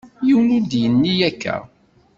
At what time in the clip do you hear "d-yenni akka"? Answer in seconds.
0.63-1.55